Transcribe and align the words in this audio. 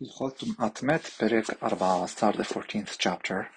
Ilchot 0.00 0.38
Tum'at 0.38 0.84
Met, 0.84 1.02
Perek 1.18 1.46
14, 1.58 2.36
the 2.36 2.44
14th 2.44 2.96
chapter. 3.00 3.48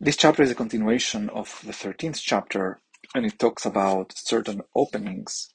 This 0.00 0.16
chapter 0.16 0.42
is 0.42 0.50
a 0.50 0.54
continuation 0.54 1.28
of 1.30 1.60
the 1.64 1.72
13th 1.72 2.20
chapter, 2.22 2.80
and 3.14 3.26
it 3.26 3.38
talks 3.38 3.66
about 3.66 4.12
certain 4.16 4.62
openings 4.74 5.50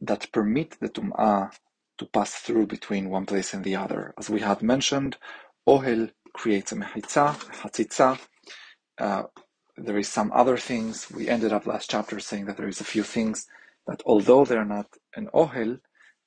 that 0.00 0.32
permit 0.32 0.78
the 0.80 0.88
Tum'ah 0.88 1.52
to 1.98 2.06
pass 2.06 2.34
through 2.36 2.68
between 2.68 3.10
one 3.10 3.26
place 3.26 3.54
and 3.54 3.64
the 3.64 3.76
other. 3.76 4.14
As 4.18 4.30
we 4.30 4.40
had 4.40 4.62
mentioned, 4.62 5.18
Ohel 5.68 6.10
creates 6.34 6.72
a 6.72 6.76
mechitza, 6.76 7.34
chatzitza. 7.60 8.18
Uh, 8.98 9.24
there 9.76 9.98
is 9.98 10.08
some 10.08 10.32
other 10.34 10.56
things. 10.58 11.10
We 11.10 11.28
ended 11.28 11.52
up 11.52 11.66
last 11.66 11.90
chapter 11.90 12.20
saying 12.20 12.46
that 12.46 12.56
there 12.58 12.68
is 12.68 12.80
a 12.80 12.84
few 12.84 13.04
things 13.04 13.46
that 13.86 14.02
although 14.06 14.44
they're 14.44 14.64
not 14.64 14.88
an 15.16 15.28
Ohel, 15.34 15.80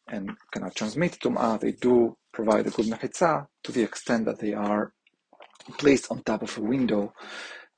and 0.09 0.31
cannot 0.53 0.75
transmit 0.75 1.19
tum'ah, 1.21 1.59
they 1.61 1.73
do 1.73 2.17
provide 2.33 2.67
a 2.67 2.71
good 2.71 2.87
mechitza 2.87 3.47
to 3.63 3.73
the 3.73 3.83
extent 3.83 4.25
that 4.27 4.39
they 4.39 4.53
are 4.53 4.93
placed 5.79 6.11
on 6.11 6.23
top 6.23 6.43
of 6.43 6.59
a 6.59 6.61
window 6.61 7.13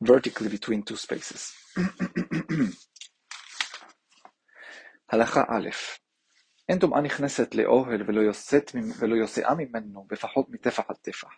vertically 0.01 0.49
between 0.49 0.83
two 0.83 0.97
spaces. 0.97 1.53
הלכה 5.13 5.43
א', 5.49 5.69
אין 6.69 6.79
טומאה 6.79 7.01
נכנסת 7.01 7.55
לאוהל 7.55 8.03
ולא, 8.07 8.21
יוצאת, 8.21 8.73
ולא 8.99 9.15
יוצאה 9.15 9.55
ממנו 9.55 10.07
בפחות 10.11 10.47
מטפח 10.51 10.85
עד 10.89 10.97
טפח. 10.97 11.29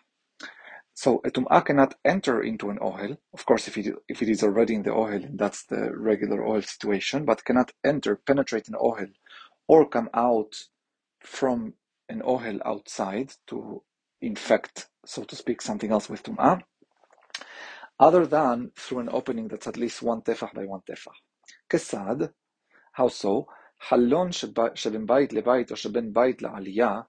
So 0.95 1.21
a 1.23 1.29
tum'ah 1.29 1.63
cannot 1.63 1.93
enter 2.03 2.41
into 2.41 2.71
an 2.71 2.79
ohel. 2.79 3.17
Of 3.31 3.45
course, 3.45 3.67
if 3.67 3.77
it, 3.77 3.93
if 4.07 4.23
it 4.23 4.29
is 4.29 4.41
already 4.41 4.73
in 4.73 4.81
the 4.81 4.89
ohel, 4.89 5.29
that's 5.37 5.63
the 5.65 5.91
regular 5.95 6.41
ohel 6.41 6.65
situation, 6.65 7.23
but 7.23 7.45
cannot 7.45 7.71
enter, 7.85 8.15
penetrate 8.15 8.67
an 8.67 8.73
ohel, 8.73 9.11
or 9.67 9.87
come 9.87 10.09
out 10.15 10.55
from 11.21 11.73
an 12.09 12.21
ohel 12.21 12.59
outside 12.65 13.33
to 13.47 13.83
infect, 14.21 14.87
so 15.05 15.23
to 15.23 15.35
speak, 15.35 15.61
something 15.61 15.91
else 15.91 16.09
with 16.09 16.23
tum'ah, 16.23 16.61
other 17.99 18.25
than 18.25 18.71
through 18.75 18.99
an 18.99 19.09
opening 19.11 19.47
that's 19.47 19.67
at 19.67 19.77
least 19.77 20.01
one 20.01 20.21
tefach 20.21 20.53
by 20.53 20.65
one 20.65 20.81
tefach. 20.89 21.19
Kesad, 21.69 22.31
how 22.93 23.07
so? 23.07 23.47
חלון 23.81 24.29
שבין 24.75 25.05
בית 25.05 25.33
לבית 25.33 25.71
או 25.71 25.75
שבין 25.75 26.13
בית 26.13 26.41
לעלייה, 26.41 27.01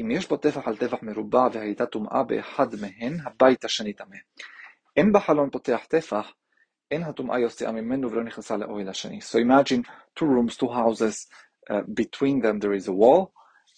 אם 0.00 0.10
יש 0.10 0.28
בו 0.28 0.36
טפח 0.36 0.68
על 0.68 0.76
טפח 0.76 1.02
מרובע 1.02 1.48
והייתה 1.52 1.86
טומאה 1.86 2.22
באחד 2.22 2.66
מהן, 2.80 3.16
הבית 3.24 3.64
השני 3.64 3.92
טמא. 3.92 4.16
אין 4.96 5.12
בחלון 5.12 5.50
פותח 5.50 5.84
טפח, 5.88 6.32
אין 6.90 7.02
הטומאה 7.02 7.38
יוצאה 7.38 7.72
ממנו 7.72 8.10
ולא 8.10 8.24
נכנסה 8.24 8.56
לאוהל 8.56 8.88
השני. 8.88 9.18
So 9.18 9.38
imagine 9.38 9.82
two 10.18 10.24
rooms, 10.24 10.56
two 10.56 10.68
houses, 10.68 11.26
uh, 11.70 11.82
between 11.94 12.40
them 12.40 12.60
there 12.60 12.74
is 12.74 12.88
a 12.88 12.92
wall, 12.92 13.32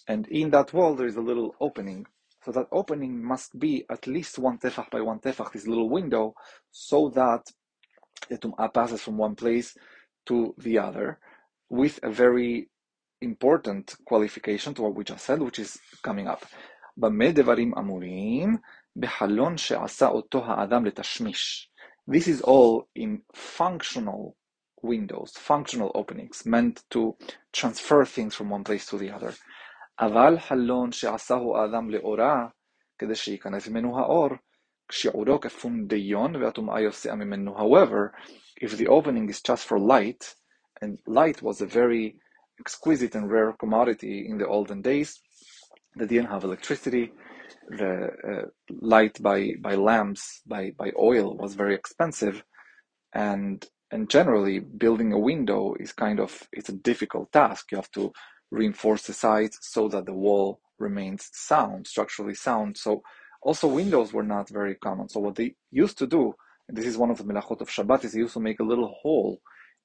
and 0.07 0.27
in 0.27 0.49
that 0.51 0.73
wall 0.73 0.95
there 0.95 1.07
is 1.07 1.15
a 1.15 1.21
little 1.21 1.55
opening. 1.59 2.05
So 2.43 2.51
that 2.53 2.67
opening 2.71 3.23
must 3.23 3.59
be 3.59 3.85
at 3.89 4.07
least 4.07 4.39
one 4.39 4.57
tefach 4.57 4.89
by 4.89 5.01
one 5.01 5.19
tefach, 5.19 5.51
this 5.51 5.67
little 5.67 5.89
window, 5.89 6.35
so 6.71 7.09
that 7.09 7.51
the 8.29 8.37
tum'ah 8.37 8.73
passes 8.73 9.01
from 9.01 9.17
one 9.17 9.35
place 9.35 9.75
to 10.27 10.55
the 10.57 10.79
other, 10.79 11.19
with 11.69 11.99
a 12.01 12.09
very 12.09 12.69
important 13.21 13.95
qualification 14.05 14.73
to 14.73 14.81
what 14.83 14.95
we 14.95 15.03
just 15.03 15.25
said, 15.25 15.41
which 15.41 15.59
is 15.59 15.77
coming 16.01 16.27
up. 16.27 16.45
במה 16.97 17.31
דברים 17.31 17.73
אמורים? 17.77 18.57
בחלון 18.95 19.57
שעשה 19.57 20.07
אותו 20.07 20.45
האדם 20.45 20.85
לתשמיש. 20.85 21.69
This 22.09 22.27
is 22.27 22.41
all 22.41 22.87
in 22.95 23.21
functional 23.33 24.35
windows, 24.81 25.31
functional 25.37 25.91
openings, 25.93 26.45
meant 26.45 26.83
to 26.89 27.15
transfer 27.53 28.03
things 28.05 28.33
from 28.35 28.49
one 28.49 28.63
place 28.63 28.85
to 28.87 28.97
the 28.97 29.11
other. 29.11 29.33
אבל 29.99 30.39
חלון 30.39 30.91
שעשהו 30.91 31.57
האדם 31.57 31.89
לאורה, 31.89 32.47
כדי 32.97 33.15
שייכנס 33.15 33.67
ממנו 33.67 33.99
האור, 33.99 34.29
כשיעורו 34.89 35.39
כפונדיון 35.39 36.35
והטומאה 36.35 36.81
יוצאה 36.81 37.15
ממנו. 37.15 37.57
However, 37.57 38.11
if 38.61 38.71
the 38.77 38.87
opening 38.87 39.29
is 39.29 39.41
just 39.41 39.67
for 39.67 39.79
light, 39.79 40.35
and 40.81 40.97
light 41.07 41.41
was 41.41 41.61
a 41.61 41.65
very 41.65 42.15
exquisite 42.59 43.15
and 43.15 43.29
rare 43.31 43.53
commodity 43.59 44.25
in 44.29 44.37
the 44.37 44.47
olden 44.47 44.81
days, 44.81 45.21
they 45.97 46.05
didn't 46.05 46.29
have 46.29 46.43
electricity, 46.43 47.11
the 47.69 47.93
uh, 48.29 48.45
light 48.81 49.21
by, 49.21 49.51
by 49.61 49.75
lamps, 49.75 50.41
by, 50.45 50.71
by 50.77 50.91
oil 50.97 51.37
was 51.37 51.53
very 51.55 51.75
expensive, 51.75 52.43
and 53.13 53.65
and 53.91 54.09
generally 54.09 54.59
building 54.59 55.11
a 55.13 55.19
window 55.19 55.73
is 55.79 55.91
kind 55.93 56.19
of 56.19 56.43
it's 56.51 56.69
a 56.69 56.73
difficult 56.89 57.31
task. 57.31 57.71
You 57.71 57.77
have 57.77 57.91
to 57.91 58.11
reinforce 58.50 59.06
the 59.06 59.12
sides 59.12 59.58
so 59.60 59.88
that 59.88 60.06
the 60.06 60.12
wall 60.12 60.60
remains 60.78 61.30
sound, 61.32 61.86
structurally 61.86 62.34
sound. 62.34 62.76
So 62.76 63.02
also 63.42 63.68
windows 63.68 64.12
were 64.12 64.22
not 64.22 64.48
very 64.48 64.74
common. 64.74 65.08
So 65.08 65.20
what 65.20 65.36
they 65.36 65.54
used 65.70 65.98
to 65.98 66.06
do, 66.06 66.34
and 66.68 66.76
this 66.76 66.86
is 66.86 66.96
one 66.96 67.10
of 67.10 67.18
the 67.18 67.24
melachot 67.24 67.60
of 67.60 67.68
Shabbat, 67.68 68.04
is 68.04 68.12
they 68.12 68.20
used 68.20 68.34
to 68.34 68.40
make 68.40 68.60
a 68.60 68.64
little 68.64 68.94
hole 69.02 69.40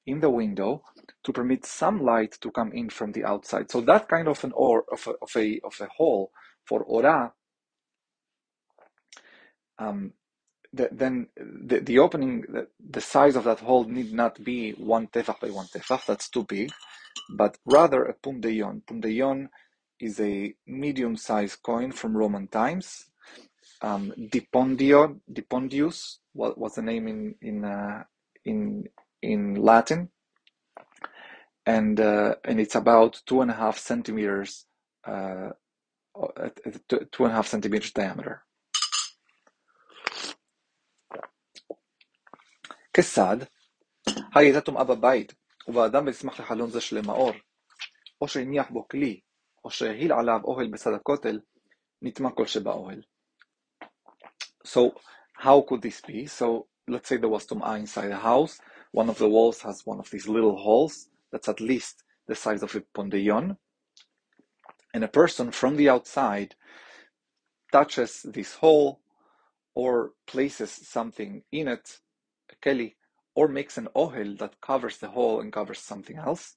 in 0.05 0.19
the 0.21 0.29
window 0.29 0.81
to 1.23 1.33
permit 1.33 1.65
some 1.65 2.01
light 2.01 2.37
to 2.41 2.51
come 2.51 2.71
in 2.71 2.89
from 2.89 3.11
the 3.11 3.25
outside. 3.25 3.69
So 3.69 3.81
that 3.81 4.07
kind 4.07 4.27
of 4.27 4.43
an 4.43 4.53
or 4.55 4.85
of 4.91 5.07
a 5.07 5.11
of 5.21 5.31
a, 5.35 5.59
of 5.63 5.75
a 5.81 5.87
hole 5.97 6.31
for 6.65 6.81
ora, 6.83 7.33
um, 9.77 10.13
the, 10.71 10.89
then 10.91 11.27
the, 11.35 11.79
the 11.79 11.99
opening, 11.99 12.41
the, 12.41 12.67
the 12.89 13.01
size 13.01 13.35
of 13.35 13.43
that 13.43 13.59
hole 13.59 13.85
need 13.85 14.13
not 14.13 14.43
be 14.43 14.71
one 14.71 15.07
tefach 15.07 15.39
by 15.39 15.49
one 15.49 15.65
tefach. 15.67 16.05
That's 16.05 16.29
too 16.29 16.43
big 16.43 16.71
but 17.30 17.58
rather 17.64 18.04
a 18.04 18.14
pundeyon. 18.14 18.82
Pundeyon 18.84 19.48
is 20.00 20.20
a 20.20 20.54
medium-sized 20.66 21.62
coin 21.62 21.92
from 21.92 22.16
Roman 22.16 22.48
times. 22.48 23.06
Um, 23.82 24.12
Dipondio, 24.32 25.20
Dipondius 25.30 26.18
what 26.34 26.58
was 26.58 26.74
the 26.74 26.82
name 26.82 27.08
in 27.08 27.34
in 27.40 27.64
uh, 27.64 28.04
in 28.44 28.84
in 29.22 29.54
Latin, 29.54 30.10
and 31.64 31.98
uh, 31.98 32.34
and 32.44 32.60
it's 32.60 32.74
about 32.74 33.22
two 33.24 33.40
and 33.40 33.50
a 33.50 33.54
half 33.54 33.78
centimeters, 33.78 34.66
uh, 35.06 35.50
two 37.10 37.24
and 37.24 37.32
a 37.32 37.36
half 37.36 37.46
centimeters 37.46 37.92
diameter. 37.92 38.42
כיצד? 42.94 43.36
הייתה 44.34 44.60
טומאה 44.60 44.84
בבית 44.84 45.34
ובאדם 45.68 46.06
וישמח 46.06 46.40
לחלון 46.40 46.70
זה 46.70 46.80
שלמאור, 46.80 47.32
או 48.20 48.28
שהניח 48.28 48.70
בו 48.70 48.88
כלי, 48.88 49.20
או 49.64 49.70
שהhiל 49.70 50.12
עליו 50.12 50.40
אוהל 50.44 50.68
בצד 50.70 50.92
הכותל, 50.92 51.40
נטמע 52.02 52.30
כל 52.30 52.46
שבאוהל. 52.46 53.02
So, 54.66 54.80
how 55.38 55.60
could 55.68 55.82
this 55.82 56.00
be? 56.00 56.26
So, 56.26 56.66
let's 56.88 57.08
say 57.08 57.16
there 57.16 57.28
was 57.28 57.46
tum'ah 57.46 57.78
inside 57.78 58.10
a 58.10 58.16
house. 58.16 58.58
One 58.92 59.10
of 59.10 59.18
the 59.18 59.28
walls 59.28 59.60
has 59.62 59.82
one 59.84 59.98
of 59.98 60.10
these 60.10 60.26
little 60.26 60.56
holes 60.56 61.08
that's 61.30 61.48
at 61.48 61.60
least 61.60 62.02
the 62.28 62.34
size 62.34 62.62
of 62.62 62.74
a 62.74 62.80
pondeyon. 62.96 63.56
And 64.94 65.04
a 65.04 65.08
person 65.08 65.50
from 65.50 65.76
the 65.76 65.88
outside 65.90 66.54
touches 67.72 68.22
this 68.22 68.54
hole 68.54 69.00
or 69.74 70.12
places 70.26 70.70
something 70.70 71.42
in 71.50 71.68
it, 71.68 71.98
a 72.52 72.54
keli, 72.64 72.94
or 73.35 73.47
makes 73.47 73.77
an 73.77 73.87
ohel 73.95 74.37
that 74.39 74.59
covers 74.61 74.97
the 74.97 75.09
hole 75.09 75.39
and 75.39 75.53
covers 75.53 75.79
something 75.79 76.17
else. 76.17 76.55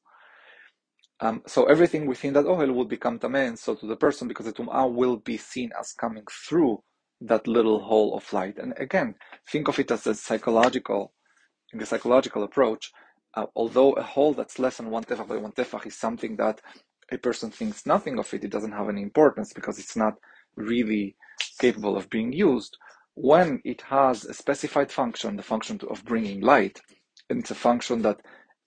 Um, 1.20 1.42
so 1.46 1.66
everything 1.66 2.06
within 2.06 2.32
that 2.34 2.46
ohel 2.46 2.74
will 2.74 2.84
become 2.84 3.18
tameh, 3.18 3.46
and 3.46 3.58
so 3.58 3.74
to 3.76 3.86
the 3.86 3.96
person, 3.96 4.26
because 4.26 4.46
the 4.46 4.52
tum'ah 4.52 4.92
will 4.92 5.16
be 5.18 5.36
seen 5.36 5.70
as 5.78 5.92
coming 5.92 6.24
through 6.30 6.82
that 7.20 7.46
little 7.46 7.80
hole 7.80 8.16
of 8.16 8.32
light. 8.32 8.58
And 8.58 8.74
again, 8.76 9.14
think 9.50 9.68
of 9.68 9.78
it 9.78 9.90
as 9.90 10.06
a 10.06 10.14
psychological, 10.14 11.12
in 11.72 11.78
the 11.78 11.86
psychological 11.86 12.42
approach. 12.42 12.92
Uh, 13.34 13.46
although 13.54 13.92
a 13.92 14.02
hole 14.02 14.34
that's 14.34 14.58
less 14.58 14.76
than 14.76 14.90
one 14.90 15.04
tefach 15.04 15.28
by 15.28 15.36
one 15.36 15.52
tefach 15.52 15.86
is 15.86 15.96
something 15.96 16.36
that 16.36 16.60
a 17.10 17.18
person 17.18 17.50
thinks 17.50 17.86
nothing 17.86 18.18
of 18.18 18.32
it, 18.34 18.44
it 18.44 18.50
doesn't 18.50 18.72
have 18.72 18.88
any 18.88 19.02
importance 19.02 19.52
because 19.52 19.78
it's 19.78 19.96
not 19.96 20.14
really 20.56 21.16
capable 21.58 21.96
of 21.96 22.10
being 22.10 22.32
used 22.32 22.76
when 23.14 23.60
it 23.64 23.82
has 23.82 24.24
a 24.24 24.34
specified 24.34 24.90
function, 24.90 25.36
the 25.36 25.42
function 25.42 25.80
of 25.90 26.04
bringing 26.04 26.40
light, 26.40 26.80
and 27.28 27.40
it's 27.40 27.50
a 27.50 27.54
function 27.54 28.02
that 28.02 28.20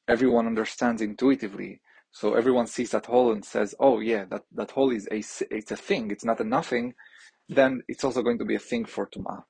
everyone 0.08 0.48
understands 0.48 1.02
intuitively. 1.02 1.82
So 2.12 2.36
everyone 2.36 2.68
sees 2.68 2.92
that 2.92 3.08
hole 3.08 3.32
and 3.34 3.44
says, 3.44 3.76
"Oh 3.80 4.00
yeah, 4.00 4.26
that, 4.26 4.44
that 4.54 4.72
hole 4.72 4.92
is 4.92 5.08
a 5.12 5.24
it's 5.52 5.72
a 5.72 5.78
thing. 5.78 6.12
It's 6.12 6.26
not 6.26 6.40
a 6.40 6.44
nothing." 6.44 6.94
Then 7.50 7.82
it's 7.88 8.04
also 8.04 8.22
going 8.24 8.40
to 8.40 8.46
be 8.46 8.56
a 8.56 8.60
thing 8.60 8.86
for 8.86 9.08
tumah. 9.08 9.44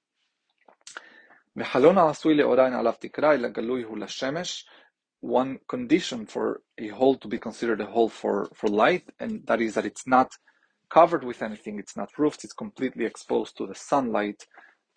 One 5.22 5.60
condition 5.70 6.26
for 6.26 6.62
a 6.78 6.88
hole 6.90 7.18
to 7.18 7.28
be 7.28 7.38
considered 7.38 7.82
a 7.82 7.86
hole 7.86 8.10
for, 8.10 8.50
for 8.54 8.68
light, 8.68 9.10
and 9.20 9.46
that 9.48 9.62
is 9.62 9.76
that 9.76 9.86
it's 9.86 10.06
not 10.06 10.32
covered 10.90 11.24
with 11.24 11.42
anything, 11.42 11.80
it's 11.80 11.96
not 11.96 12.18
roofed, 12.18 12.44
it's 12.44 12.54
completely 12.54 13.06
exposed 13.06 13.58
to 13.58 13.68
the 13.68 13.76
sunlight, 13.76 14.46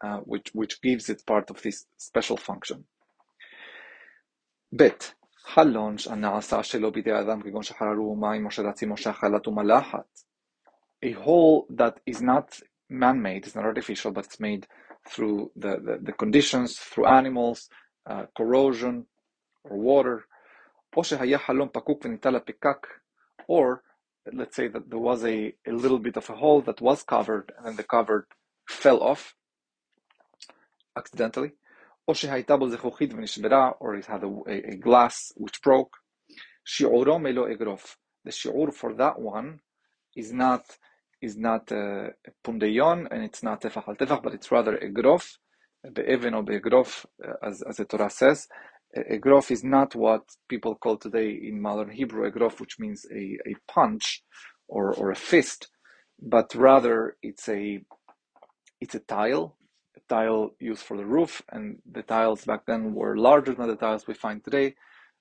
uh, 0.04 0.18
which, 0.32 0.50
which 0.54 0.82
gives 0.82 1.10
it 1.10 1.26
part 1.26 1.50
of 1.50 1.62
this 1.62 1.86
special 1.98 2.38
function. 2.38 2.84
ב' 4.76 4.90
חלון 5.46 5.96
הנעשה 6.10 6.64
שלא 6.64 6.90
בידי 6.90 7.20
אדם 7.20 7.42
כגון 7.42 7.64
שחררו 7.64 8.16
מים 8.16 8.46
או 8.46 8.52
שרצים 8.52 8.92
או 8.92 8.98
שהחלת 8.98 9.48
ומלחת. 9.48 10.20
A 11.06 11.14
hole 11.14 11.68
that 11.70 12.00
is 12.10 12.22
not 12.22 12.62
man-made, 12.90 13.46
it's 13.46 13.56
not 13.56 13.66
artificial, 13.66 14.12
but 14.12 14.26
it's 14.26 14.40
made 14.40 14.66
through 15.10 15.52
the, 15.56 15.74
the, 15.86 15.96
the 16.02 16.14
conditions, 16.14 16.80
through 16.80 17.06
animals, 17.06 17.70
uh, 18.10 18.26
corrosion, 18.38 19.06
or 19.66 19.78
water. 19.78 20.20
או 20.98 21.04
שהיה 21.04 21.40
חלון 21.40 21.68
פקוק 21.74 22.06
וניטל 22.06 22.36
הפקק, 22.36 22.88
or 23.52 23.82
let's 24.28 24.56
say 24.56 24.68
that 24.68 24.90
there 24.90 25.00
was 25.00 25.24
a, 25.24 25.54
a 25.68 25.72
little 25.72 26.00
bit 26.00 26.18
of 26.18 26.30
a 26.30 26.36
hole 26.36 26.62
that 26.62 26.82
was 26.82 27.04
covered 27.04 27.52
and 27.58 27.66
then 27.66 27.76
the 27.76 27.84
cover 27.84 28.28
fell 28.70 29.00
off 29.02 29.36
accidentally, 30.98 31.50
או 32.08 32.16
שהייתה 32.16 32.58
בו 32.58 32.70
זכוכית 32.70 33.14
ונשברה, 33.14 33.72
or 33.80 33.96
it 33.96 34.06
had 34.06 34.24
a, 34.24 34.28
a, 34.50 34.74
a 34.74 34.76
glass 34.76 35.32
which 35.38 35.62
broke, 35.66 35.98
שיעורו 36.66 37.20
מלא 37.20 37.52
אגרוף. 37.52 37.98
The 38.28 38.32
shi'ur 38.32 38.74
for 38.74 38.94
that 38.94 39.20
one 39.20 39.60
is 40.16 40.32
not 40.32 40.78
is 41.22 41.38
not 41.38 41.72
uh, 41.72 42.10
pundeyon 42.44 43.08
and 43.12 43.24
it's 43.24 43.44
not 43.44 43.62
tefach 43.62 43.88
al 43.88 43.96
tefach, 43.96 44.22
but 44.24 44.34
it's 44.34 44.52
rather 44.52 44.78
egrof, 44.78 45.38
be'even 45.94 46.34
or 46.34 46.44
be'egrof, 46.44 47.06
uh, 47.26 47.34
as, 47.42 47.62
as 47.62 47.78
the 47.78 47.86
Torah 47.86 48.10
says. 48.10 48.48
Egrof 48.96 49.50
is 49.50 49.64
not 49.64 49.96
what 49.96 50.24
people 50.48 50.76
call 50.76 50.98
today 50.98 51.32
in 51.32 51.62
modern 51.62 51.90
Hebrew 51.90 52.30
egrof, 52.30 52.60
which 52.60 52.78
means 52.78 53.06
a, 53.12 53.38
a 53.52 53.56
punch 53.68 54.24
or, 54.68 54.94
or 54.94 55.12
a 55.12 55.16
fist, 55.16 55.70
but 56.22 56.54
rather 56.56 57.18
it's 57.22 57.48
a 57.50 57.84
it's 58.80 58.96
a 58.96 59.00
tile, 59.00 59.56
a 59.57 59.57
tile 60.09 60.51
used 60.59 60.83
for 60.83 60.97
the 60.97 61.07
roof, 61.07 61.43
and 61.51 61.79
the 61.91 62.03
tiles 62.03 62.45
back 62.45 62.67
then 62.67 62.95
were 62.95 63.17
larger 63.17 63.55
than 63.55 63.69
the 63.69 63.77
tiles 63.77 64.07
we 64.07 64.15
find 64.15 64.43
today. 64.43 64.75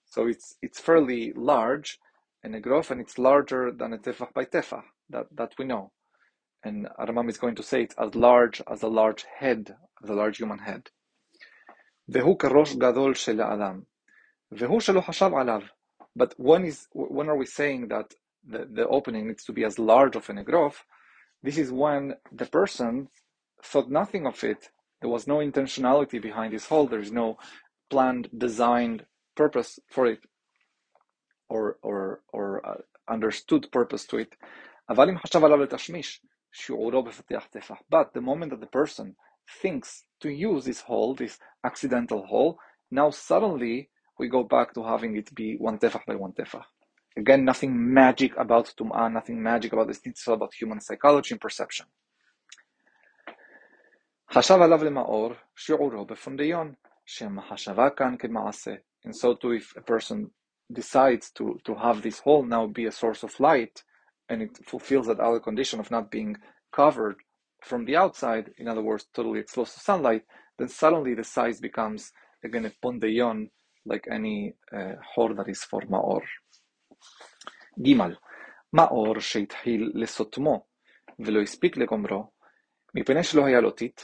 So 0.05 0.27
it's 0.27 0.55
it's 0.61 0.79
fairly 0.79 1.33
large 1.35 1.99
in 2.43 2.55
a 2.55 2.61
grove, 2.61 2.91
and 2.91 3.01
it's 3.01 3.17
larger 3.17 3.71
than 3.71 3.93
a 3.93 3.97
tefah 3.97 4.33
by 4.33 4.45
tefah 4.45 4.83
that, 5.09 5.27
that 5.35 5.53
we 5.57 5.65
know. 5.65 5.91
And 6.63 6.87
Rambam 6.99 7.29
is 7.29 7.37
going 7.37 7.55
to 7.55 7.63
say 7.63 7.83
it's 7.83 7.95
as 7.97 8.15
large 8.15 8.61
as 8.71 8.83
a 8.83 8.87
large 8.87 9.25
head, 9.39 9.75
as 10.03 10.09
a 10.09 10.13
large 10.13 10.37
human 10.37 10.59
head. 10.59 10.89
והוא 12.09 12.39
כראש 12.39 12.75
גדול 12.75 13.13
של 13.13 13.41
האדם. 13.41 13.81
והוא 14.51 14.81
shelo 14.81 15.01
hashav 15.01 15.31
alav. 15.33 15.63
But 16.15 16.33
when, 16.37 16.65
is, 16.65 16.87
when 16.93 17.29
are 17.29 17.35
we 17.37 17.45
saying 17.45 17.89
that 17.89 18.13
the, 18.43 18.65
the 18.71 18.87
opening 18.87 19.27
needs 19.27 19.43
to 19.43 19.51
be 19.51 19.63
as 19.65 19.77
large 19.77 20.15
of 20.15 20.29
an 20.29 20.37
egrof? 20.43 20.73
This 21.43 21.57
is 21.57 21.71
when 21.71 22.15
the 22.31 22.45
person 22.45 23.09
thought 23.61 23.89
nothing 23.89 24.25
of 24.25 24.43
it 24.43 24.69
There 25.00 25.10
was 25.10 25.26
no 25.26 25.38
intentionality 25.38 26.20
behind 26.20 26.52
his 26.52 26.66
hole. 26.66 26.86
There 26.86 27.00
is 27.00 27.12
no 27.12 27.38
planned, 27.90 28.28
designed 28.36 29.06
purpose 29.36 29.78
for 29.88 30.06
it 30.06 30.20
or, 31.48 31.78
or, 31.82 32.22
or 32.32 32.66
uh, 32.66 32.80
understood 33.08 33.70
purpose 33.72 34.06
to 34.06 34.18
it. 34.18 34.34
אבל 34.88 35.08
אם 35.08 35.18
חשב 35.18 35.44
עליו 35.44 35.58
לתשמיש, 35.58 36.20
שיעורו 36.52 37.02
בפתח 37.02 37.46
טפח. 37.50 37.76
But 37.90 38.12
the 38.14 38.20
moment 38.20 38.50
that 38.50 38.60
the 38.60 38.66
person 38.66 39.14
thinks 39.60 40.04
to 40.20 40.28
use 40.28 40.64
this 40.64 40.80
hole, 40.80 41.14
this 41.14 41.38
accidental 41.64 42.26
hole, 42.26 42.58
now 42.90 43.10
suddenly 43.10 43.90
we 44.18 44.28
go 44.28 44.42
back 44.42 44.74
to 44.74 44.82
having 44.84 45.16
it 45.16 45.34
be 45.34 45.56
one 45.58 45.78
tefah 45.78 46.04
by 46.06 46.14
one 46.14 46.32
tefah. 46.32 46.64
Again, 47.16 47.44
nothing 47.44 47.72
magic 47.92 48.32
about 48.36 48.72
tum'ah, 48.78 49.12
nothing 49.12 49.42
magic 49.42 49.72
about 49.72 49.88
this. 49.88 50.00
It's 50.04 50.26
all 50.26 50.34
about 50.34 50.54
human 50.54 50.80
psychology 50.80 51.34
and 51.34 51.40
perception. 51.40 51.86
חשב 54.30 54.54
עליו 54.54 54.84
למאור, 54.84 55.32
שיעורו 55.56 56.04
בפונדיון, 56.04 56.72
שהמחשבה 57.06 57.90
כאן 57.90 58.16
כמעשה. 58.18 58.74
And 59.06 59.14
so 59.14 59.34
too, 59.34 59.52
if 59.52 59.76
a 59.76 59.80
person 59.80 60.30
decides 60.72 61.30
to, 61.32 61.58
to 61.64 61.74
have 61.74 62.02
this 62.02 62.20
hole 62.20 62.44
now 62.44 62.66
be 62.66 62.86
a 62.86 62.92
source 62.92 63.22
of 63.22 63.38
light, 63.40 63.82
and 64.28 64.40
it 64.42 64.58
fulfills 64.66 65.06
that 65.08 65.20
other 65.20 65.40
condition 65.40 65.80
of 65.80 65.90
not 65.90 66.10
being 66.10 66.36
covered 66.72 67.16
from 67.62 67.84
the 67.84 67.96
outside, 67.96 68.50
in 68.58 68.68
other 68.68 68.82
words, 68.82 69.06
totally 69.12 69.40
exposed 69.40 69.74
to 69.74 69.80
sunlight, 69.80 70.24
then 70.58 70.68
suddenly 70.68 71.14
the 71.14 71.24
size 71.24 71.60
becomes 71.60 72.12
again 72.44 72.64
a 72.64 72.72
pondeyon, 72.82 73.50
like 73.84 74.06
any 74.10 74.54
uh, 74.76 74.94
hor 75.14 75.34
that 75.34 75.48
is 75.48 75.62
for 75.64 75.82
maor. 75.82 76.22
ג' 77.78 77.96
מאור 78.72 79.20
שהתחיל 79.20 79.92
לסותמו 79.94 80.66
ולא 81.18 81.40
הספיק 81.42 81.76
לגומרו, 81.76 82.30
מפני 82.94 83.24
שלא 83.24 83.46
היה 83.46 83.60
לו 83.60 83.70
טיט, 83.70 84.00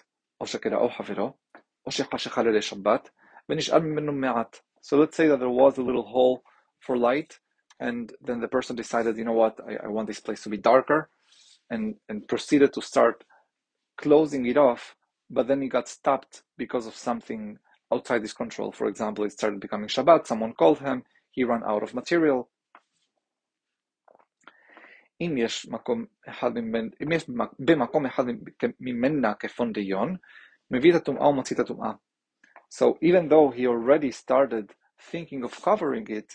so 4.82 4.98
let's 4.98 5.16
say 5.16 5.28
that 5.28 5.40
there 5.40 5.50
was 5.50 5.78
a 5.78 5.82
little 5.82 6.04
hole 6.04 6.44
for 6.80 6.98
light 6.98 7.40
and 7.80 8.14
then 8.22 8.40
the 8.42 8.48
person 8.48 8.76
decided 8.76 9.18
you 9.18 9.26
know 9.26 9.34
what 9.34 9.60
I, 9.68 9.86
I 9.86 9.88
want 9.88 10.08
this 10.08 10.20
place 10.20 10.44
to 10.44 10.50
be 10.50 10.58
darker 10.58 11.10
and 11.70 11.96
and 12.10 12.28
proceeded 12.28 12.74
to 12.74 12.82
start 12.82 13.24
closing 13.98 14.46
it 14.46 14.58
off 14.58 14.96
but 15.30 15.48
then 15.48 15.62
he 15.62 15.70
got 15.70 15.88
stopped 15.88 16.44
because 16.58 16.86
of 16.86 16.96
something 16.96 17.58
outside 17.92 18.22
his 18.22 18.34
control. 18.34 18.72
For 18.72 18.88
example 18.88 19.24
it 19.26 19.32
started 19.32 19.60
becoming 19.60 19.88
shabbat 19.88 20.28
someone 20.28 20.54
called 20.54 20.80
him 20.80 21.04
he 21.32 21.44
ran 21.44 21.64
out 21.64 21.84
of 21.84 21.94
material 21.94 22.50
אם 25.23 25.35
יש 25.39 25.69
מקום 25.69 26.05
אחד 26.29 26.57
אם 26.57 27.13
יש 27.13 27.31
במקום 27.59 28.07
אחד 28.07 28.25
ממנה 28.81 29.35
כפונדיון, 29.35 30.17
מביא 30.71 30.91
את 30.91 30.97
הטומאה 30.97 31.29
ומוציא 31.29 31.57
את 31.57 31.61
הטומאה. 31.61 31.93
So 32.71 32.99
even 33.03 33.29
though 33.29 33.51
he 33.51 33.67
already 33.67 34.11
started 34.13 34.75
thinking 35.11 35.43
of 35.43 35.53
covering 35.63 36.07
it, 36.09 36.35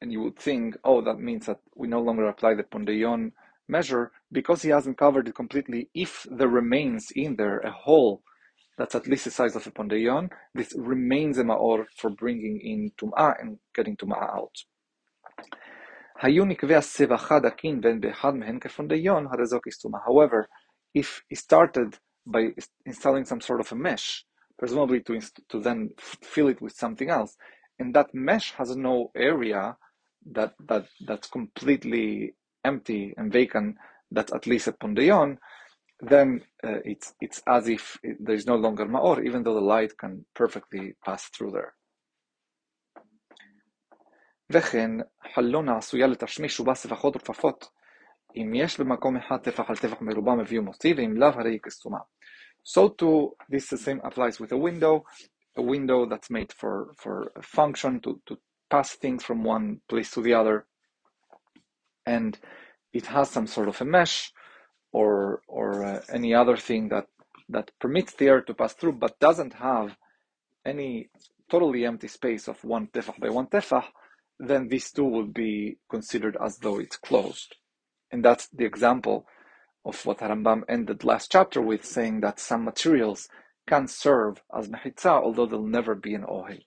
and 0.00 0.12
you 0.12 0.20
would 0.22 0.38
think, 0.38 0.76
oh, 0.84 1.02
that 1.02 1.18
means 1.18 1.46
that 1.46 1.60
we 1.74 1.88
no 1.88 2.00
longer 2.00 2.26
apply 2.28 2.54
the 2.54 2.62
pondeyon 2.62 3.32
measure 3.68 4.12
because 4.32 4.62
he 4.62 4.70
hasn't 4.70 4.98
covered 4.98 5.28
it 5.28 5.34
completely. 5.34 5.90
If 5.94 6.26
there 6.30 6.48
remains 6.48 7.08
in 7.14 7.36
there 7.36 7.58
a 7.58 7.70
hole 7.70 8.22
that's 8.78 8.94
at 8.94 9.06
least 9.06 9.24
the 9.24 9.30
size 9.30 9.56
of 9.56 9.66
a 9.66 9.70
pondeyon, 9.70 10.30
this 10.54 10.72
remains 10.76 11.38
a 11.38 11.44
ma'or 11.44 11.86
for 11.98 12.10
bringing 12.10 12.60
in 12.62 12.92
tum'ah 12.98 13.34
and 13.40 13.58
getting 13.74 13.96
tum'ah 13.96 14.22
out. 14.22 14.56
However, 16.21 16.37
if 20.95 21.23
he 21.29 21.35
started 21.35 21.99
by 22.27 22.49
installing 22.85 23.25
some 23.25 23.41
sort 23.41 23.61
of 23.61 23.71
a 23.71 23.75
mesh, 23.75 24.25
presumably 24.59 25.01
to, 25.01 25.21
to 25.49 25.61
then 25.61 25.91
fill 25.99 26.49
it 26.49 26.61
with 26.61 26.73
something 26.75 27.11
else, 27.11 27.37
and 27.79 27.95
that 27.95 28.15
mesh 28.15 28.53
has 28.53 28.75
no 28.77 29.11
area 29.15 29.77
that, 30.33 30.55
that 30.69 30.87
that's 31.07 31.29
completely 31.29 32.35
empty 32.65 33.15
and 33.17 33.33
vacant, 33.33 33.77
that's 34.11 34.33
at 34.33 34.47
least 34.47 34.67
a 34.67 34.73
pondeyon, 34.73 35.37
then 36.01 36.41
uh, 36.65 36.79
it's 36.85 37.15
it's 37.21 37.43
as 37.47 37.69
if 37.69 37.99
it, 38.03 38.17
there's 38.21 38.47
no 38.47 38.57
longer 38.57 38.87
ma'or, 38.87 39.25
even 39.25 39.43
though 39.43 39.55
the 39.55 39.61
light 39.61 39.97
can 39.97 40.25
perfectly 40.35 40.95
pass 41.05 41.25
through 41.25 41.51
there. 41.51 41.74
וכן, 44.50 44.90
חלון 45.34 45.68
העשויה 45.68 46.06
לתשמיש 46.06 46.60
ובה 46.60 46.74
סבכות 46.74 47.16
ורפפות. 47.16 47.68
אם 48.36 48.52
יש 48.54 48.80
במקום 48.80 49.16
אחד 49.16 49.36
טפח 49.36 49.70
על 49.70 49.76
טפח 49.76 50.00
מרובע 50.00 50.34
מביא 50.34 50.60
ומוציא, 50.60 50.94
ואם 50.96 51.16
לאו 51.16 51.28
הרי 51.28 51.50
היא 51.50 51.60
כסתומה. 51.62 51.98
So 52.64 52.88
too, 52.88 53.34
this 53.48 53.70
the 53.70 53.78
same 53.78 54.00
applies 54.04 54.38
with 54.38 54.52
a 54.52 54.56
window, 54.56 55.04
a 55.56 55.62
window 55.62 56.06
that's 56.06 56.30
made 56.30 56.52
for, 56.52 56.94
for 56.96 57.32
a 57.36 57.42
function 57.42 58.00
to, 58.00 58.20
to 58.26 58.36
pass 58.70 58.94
things 58.94 59.24
from 59.24 59.42
one 59.44 59.80
place 59.88 60.10
to 60.10 60.22
the 60.22 60.34
other. 60.34 60.66
And 62.06 62.38
it 62.92 63.06
has 63.06 63.30
some 63.30 63.46
sort 63.46 63.68
of 63.68 63.80
a 63.80 63.84
mesh 63.84 64.32
or 64.92 65.42
or 65.46 65.84
uh, 65.84 66.00
any 66.12 66.34
other 66.34 66.56
thing 66.56 66.88
that 66.88 67.06
that 67.48 67.70
permits 67.80 68.14
the 68.14 68.28
air 68.28 68.40
to 68.42 68.54
pass 68.54 68.74
through, 68.74 68.92
but 68.92 69.18
doesn't 69.18 69.54
have 69.54 69.96
any 70.64 71.10
totally 71.50 71.84
empty 71.84 72.08
space 72.08 72.48
of 72.48 72.62
one 72.64 72.86
tefah 72.88 73.18
by 73.18 73.28
one 73.28 73.46
tefah, 73.46 73.84
then 74.38 74.68
these 74.68 74.90
two 74.90 75.04
will 75.04 75.26
be 75.26 75.78
considered 75.90 76.36
as 76.42 76.58
though 76.58 76.78
it's 76.78 76.96
closed. 76.96 77.56
And 78.10 78.24
that's 78.24 78.48
the 78.48 78.64
example 78.64 79.26
of 79.84 80.04
what 80.06 80.18
Rambam 80.18 80.62
ended 80.68 81.04
last 81.04 81.30
chapter 81.30 81.60
with, 81.60 81.84
saying 81.84 82.20
that 82.20 82.40
some 82.40 82.64
materials 82.64 83.28
can 83.68 83.86
serve 83.86 84.42
as 84.56 84.68
mechitza, 84.68 85.10
although 85.10 85.46
they'll 85.46 85.62
never 85.66 85.94
be 85.94 86.14
an 86.14 86.24
ohel. 86.24 86.60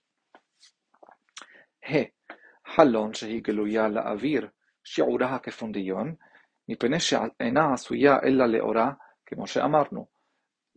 He, 1.82 2.10
חלון 2.66 3.14
שהיא 3.14 3.42
גלויה 3.42 3.88
לאוויר, 3.88 4.48
שיעורה 4.84 5.38
כפונדיון, 5.38 6.14
מפני 6.68 7.00
שאינה 7.00 7.72
עשויה 7.74 8.18
אלא 8.24 8.46
לאורה, 8.46 8.92
כמו 9.26 9.46
שאמרנו. 9.46 10.06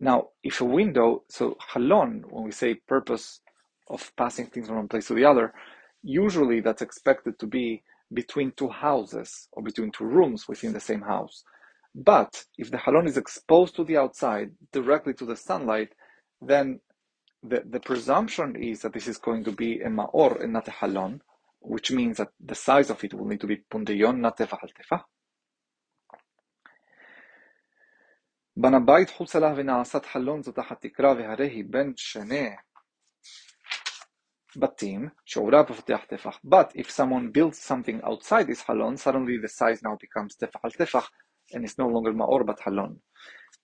Now, 0.00 0.28
if 0.44 0.60
a 0.60 0.64
window, 0.64 1.24
so 1.28 1.56
halon, 1.72 2.22
when 2.30 2.44
we 2.44 2.52
say 2.52 2.74
purpose 2.74 3.40
of 3.88 4.12
passing 4.16 4.46
things 4.46 4.68
from 4.68 4.76
one 4.76 4.88
place 4.88 5.08
to 5.08 5.14
the 5.14 5.24
other, 5.24 5.52
usually 6.02 6.60
that's 6.60 6.82
expected 6.82 7.38
to 7.38 7.46
be 7.46 7.82
between 8.12 8.52
two 8.52 8.68
houses 8.68 9.48
or 9.52 9.62
between 9.62 9.90
two 9.90 10.04
rooms 10.04 10.48
within 10.48 10.72
the 10.72 10.80
same 10.80 11.02
house. 11.02 11.44
But 11.94 12.44
if 12.56 12.70
the 12.70 12.78
halon 12.78 13.06
is 13.06 13.16
exposed 13.16 13.76
to 13.76 13.84
the 13.84 13.96
outside, 13.96 14.52
directly 14.72 15.14
to 15.14 15.24
the 15.24 15.36
sunlight, 15.36 15.92
then 16.40 16.80
the, 17.42 17.62
the 17.68 17.80
presumption 17.80 18.56
is 18.56 18.82
that 18.82 18.92
this 18.92 19.08
is 19.08 19.18
going 19.18 19.44
to 19.44 19.52
be 19.52 19.80
a 19.80 19.88
ma'or 19.88 20.42
and 20.42 20.52
not 20.52 20.68
a 20.68 20.72
halon, 20.72 21.20
which 21.60 21.90
means 21.90 22.18
that 22.18 22.28
the 22.40 22.54
size 22.54 22.90
of 22.90 23.02
it 23.04 23.14
will 23.14 23.26
need 23.26 23.40
to 23.40 23.46
be 23.46 23.62
pundeyon, 23.70 24.18
not 24.18 24.38
tefah 24.38 24.58
al 24.62 24.70
tefah. 24.70 25.02
בנה 28.60 28.80
בית 28.80 29.10
חוצה 29.10 29.38
לה 29.38 29.52
ונעשת 29.56 30.04
חלון 30.06 30.42
זו 30.42 30.52
תחת 30.52 30.80
תקרה 30.80 31.12
והרי 31.12 31.48
היא 31.48 31.64
בין 31.70 31.92
שני 31.96 32.48
בתים 34.56 35.08
שעורה 35.24 35.62
ופותח 35.70 36.04
טפח. 36.08 36.40
But 36.46 36.72
if 36.76 36.90
someone 36.90 37.32
builds 37.32 37.58
something 37.58 38.04
outside 38.04 38.46
this 38.46 38.62
חלון, 38.66 38.94
suddenly 38.94 39.38
the 39.44 39.48
size 39.48 39.82
now 39.82 39.96
becomes 39.96 40.36
טפח 40.38 40.60
על 40.62 40.70
טפח 40.70 41.10
and 41.54 41.64
it's 41.64 41.78
no 41.78 41.86
longer 41.86 42.12
מאור 42.12 42.42
בת 42.42 42.60
חלון. 42.60 42.96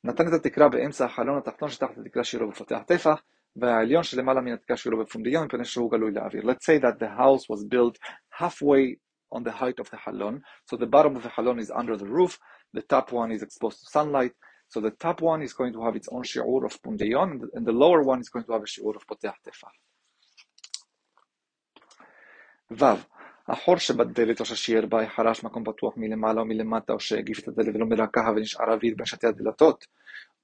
נתן 0.04 0.28
את 0.28 0.32
התקרה 0.32 0.68
באמצע 0.68 1.04
החלון 1.04 1.38
התחתון 1.38 1.68
שתחת 1.68 1.98
התקרה 1.98 2.24
שלו 2.24 2.48
ופותח 2.48 2.78
טפח, 2.86 3.22
והעליון 3.56 4.02
שלמעלה 4.02 4.40
מן 4.40 4.52
התקרה 4.52 4.76
שלו 4.76 4.98
בפונדיון 4.98 5.46
מפני 5.46 5.64
שהוא 5.64 5.90
גלוי 5.90 6.12
לאוויר. 6.12 6.42
Let's 6.42 6.64
say 6.64 6.78
that 6.78 6.98
the 6.98 7.08
house 7.08 7.48
was 7.48 7.64
built 7.64 7.98
halfway 8.40 8.96
on 9.34 9.42
the 9.42 9.52
height 9.60 9.84
of 9.84 9.90
the 9.90 9.96
חלון, 9.96 10.40
so 10.70 10.76
the 10.76 10.86
bottom 10.86 11.16
of 11.16 11.22
the 11.22 11.30
חלון 11.36 11.58
is 11.58 11.70
under 11.70 11.96
the 11.96 12.06
roof, 12.06 12.38
the 12.76 12.82
top 12.82 13.12
one 13.12 13.30
is 13.32 13.42
exposed 13.42 13.78
to 13.80 13.86
sunlight, 13.90 14.32
so 14.68 14.80
the 14.80 14.90
top 14.90 15.20
one 15.20 15.42
is 15.42 15.52
going 15.52 15.72
to 15.72 15.82
have 15.84 15.96
its 15.96 16.08
own 16.08 16.24
שיעור 16.24 16.66
of 16.66 16.78
פונדיון, 16.82 17.38
and 17.54 17.64
the 17.66 17.72
lower 17.72 18.02
one 18.02 18.20
is 18.20 18.28
going 18.28 18.44
to 18.44 18.52
have 18.52 18.62
a 18.62 18.66
שיעור 18.66 18.94
of 18.94 19.04
פותח 19.06 19.34
טפח. 19.42 19.68
ו. 22.71 22.85
החור 23.47 23.77
שבדלת 23.77 24.39
או 24.39 24.45
ששיער 24.45 24.85
בה 24.85 25.09
חרש 25.09 25.43
מקום 25.43 25.63
פתוח 25.63 25.93
מלמעלה 25.97 26.41
או 26.41 26.45
מלמטה, 26.45 26.93
או 26.93 26.99
שהגיף 26.99 27.39
את 27.39 27.47
הדלת 27.47 27.75
ולא 27.75 27.85
מרקחה 27.85 28.31
ונשאר 28.35 28.73
אוויר 28.73 28.93
בין 28.97 29.05
שתי 29.05 29.27
הדלתות, 29.27 29.87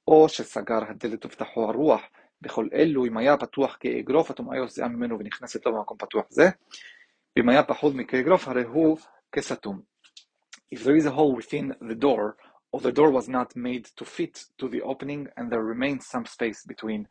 או 0.07 0.29
שסגר 0.29 0.79
הדלת 0.89 1.25
ופתחו 1.25 1.69
הרוח, 1.69 2.01
בכל 2.41 2.67
אלו, 2.73 3.05
אם 3.05 3.17
היה 3.17 3.37
פתוח 3.37 3.77
כאגרוף, 3.79 4.31
הטומאה 4.31 4.57
יוצאה 4.57 4.87
ממנו 4.87 5.19
ונכנסת 5.19 5.65
לו 5.65 5.73
במקום 5.75 5.97
פתוח 5.97 6.25
זה, 6.29 6.49
ואם 7.35 7.49
היה 7.49 7.63
פחות 7.63 7.95
מכאגרוף, 7.95 8.47
הרי 8.47 8.63
הוא 8.63 8.97
כסתום. 9.31 9.81
If 10.75 10.77
there 10.77 10.95
is 10.95 11.05
a 11.05 11.11
hole 11.11 11.35
within 11.35 11.73
the 11.89 11.95
door, 11.95 12.35
or 12.71 12.79
the 12.81 12.91
door 12.91 13.11
was 13.11 13.27
not 13.29 13.55
made 13.55 13.85
to 13.97 14.05
fit 14.05 14.35
to 14.59 14.67
the 14.67 14.81
opening, 14.81 15.27
and 15.37 15.51
there 15.51 15.63
remains 15.63 16.05
some 16.07 16.25
space 16.25 16.65
between 16.65 17.07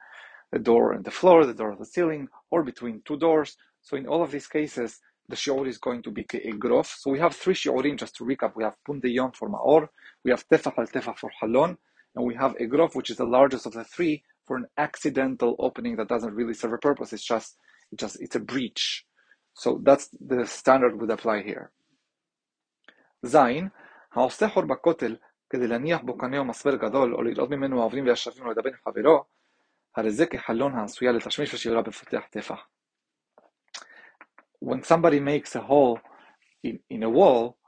the 0.53 0.59
door 0.59 0.93
and 0.93 1.05
the 1.05 1.11
floor, 1.11 1.47
the 1.47 1.59
door 1.61 1.71
and 1.71 1.81
the 1.81 1.91
ceiling, 1.95 2.29
or 2.51 2.63
between 2.63 3.01
two 3.09 3.17
doors, 3.17 3.57
so 3.84 3.98
in 3.98 4.08
all 4.08 4.22
of 4.24 4.32
these 4.32 4.48
cases, 4.48 5.00
the 5.28 5.36
shiur 5.36 5.68
is 5.68 5.78
going 5.78 6.02
to 6.04 6.12
be 6.12 6.24
ke'egrof. 6.24 6.88
So 6.98 7.12
we 7.12 7.20
have 7.20 7.36
three 7.36 7.54
shiurim, 7.54 7.98
just 7.98 8.16
to 8.16 8.24
recap. 8.24 8.54
We 8.56 8.64
have 8.64 8.76
pundeyon 8.88 9.36
for 9.36 9.50
ma'or, 9.50 9.88
we 10.24 10.32
have 10.32 10.48
tefach 10.48 10.78
al 10.78 10.88
tefach 10.88 11.18
for 11.20 11.32
halon, 11.42 11.78
and 12.16 12.26
we 12.26 12.36
have 12.36 12.56
egrof, 12.58 12.96
which 12.96 13.10
is 13.10 13.18
the 13.18 13.26
largest 13.26 13.66
of 13.66 13.74
the 13.74 13.84
three, 13.84 14.24
for 14.46 14.58
an 14.58 14.66
accidental 14.78 15.56
opening 15.60 15.96
that 15.98 16.08
doesn't 16.08 16.34
really 16.34 16.54
serve 16.54 16.74
a 16.74 16.78
purpose. 16.78 17.14
It's 17.14 17.24
just, 17.24 17.58
it 17.92 18.00
just, 18.00 18.20
it's 18.20 18.36
a 18.36 18.40
breach. 18.40 19.06
So 19.54 19.80
that's 19.84 20.10
the 20.20 20.46
standard 20.46 21.00
would 21.00 21.12
apply 21.12 21.44
here. 21.44 21.72
זין, 23.24 23.70
העושה 24.14 24.50
חור 24.50 24.64
בכותל 24.64 25.16
כדי 25.50 25.68
להניח 25.68 26.02
בו 26.02 26.18
קנה 26.18 26.38
או 26.38 26.46
מסבר 26.46 26.76
גדול, 26.76 27.16
או 27.16 27.24
לראות 27.24 27.50
ממנו 27.50 27.80
העוברים 27.80 28.08
והשבים 28.08 28.46
או 28.46 28.52
לדבר 28.52 28.70
עם 28.70 28.76
חברו, 28.84 29.24
הרי 29.96 30.12
זה 30.12 30.26
כחלון 30.26 30.76
העשויה 30.76 31.12
לתשמיש 31.12 31.54
ושיעורה 31.54 31.82
בפותח 31.82 32.22
טפח. 32.30 32.60
When 34.65 34.83
somebody 34.83 35.21
makes 35.21 35.55
a 35.55 35.61
hole 35.61 36.01
in, 36.63 36.79
in 36.89 37.03
a 37.03 37.11
wall, 37.11 37.59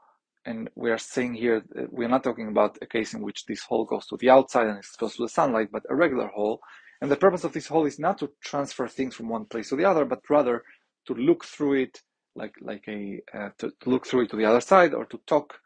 and 0.47 0.71
we 0.75 0.91
are 0.91 0.97
saying 0.97 1.35
here, 1.35 1.63
we're 1.91 2.09
not 2.09 2.25
talking 2.25 2.49
about 2.49 2.79
a 2.81 2.87
case 2.87 3.13
in 3.13 3.21
which 3.21 3.45
this 3.45 3.63
hole 3.63 3.85
goes 3.85 4.07
to 4.07 4.17
the 4.17 4.31
outside 4.31 4.69
and 4.69 4.79
exposed 4.79 5.17
to 5.17 5.25
the 5.25 5.29
sunlight, 5.29 5.69
but 5.71 5.83
a 5.91 5.95
regular 5.95 6.29
hole. 6.29 6.61
And 7.03 7.11
the 7.11 7.17
purpose 7.17 7.45
of 7.45 7.53
this 7.53 7.67
hole 7.67 7.85
is 7.85 7.99
not 7.99 8.17
to 8.21 8.31
transfer 8.43 8.89
things 8.89 9.15
from 9.15 9.29
one 9.29 9.45
place 9.45 9.69
to 9.69 9.77
the 9.77 9.85
other, 9.85 10.07
but 10.07 10.21
rather 10.31 10.63
to 11.07 11.13
look 11.13 11.45
through 11.45 11.75
it, 11.83 12.01
like 12.35 12.55
like 12.63 12.85
a 12.89 13.21
uh, 13.35 13.51
to, 13.59 13.73
to 13.83 13.91
look 13.91 14.07
through 14.07 14.23
it 14.23 14.31
to 14.31 14.37
the 14.37 14.47
other 14.47 14.63
side, 14.63 14.95
or 14.95 15.05
to 15.05 15.21
talk 15.27 15.61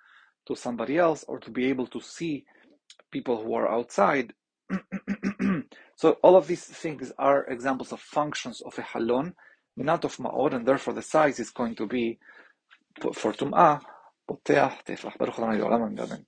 to 0.48 0.56
somebody 0.56 0.98
else, 0.98 1.24
or 1.28 1.38
to 1.38 1.50
be 1.52 1.66
able 1.66 1.86
to 1.86 2.00
see 2.00 2.44
people 3.12 3.40
who 3.40 3.54
are 3.54 3.70
outside. 3.70 4.32
so 5.94 6.16
all 6.24 6.34
of 6.34 6.48
these 6.48 6.64
things 6.64 7.12
are 7.18 7.44
examples 7.44 7.92
of 7.92 8.00
functions 8.00 8.60
of 8.62 8.76
a 8.78 8.82
halon, 8.82 9.34
minat 9.78 10.04
of 10.04 10.16
ma'or, 10.18 10.54
and 10.54 10.66
therefore 10.66 10.94
the 10.94 11.02
size 11.02 11.40
is 11.40 11.50
going 11.50 11.74
to 11.76 11.86
be 11.86 12.18
for 13.14 13.32
tum'ah, 13.34 13.80
poteach, 14.28 14.84
tefach, 14.86 15.18
baruch 15.18 15.38
adonai, 15.38 15.60
olam, 15.60 15.98
amen. 16.00 16.26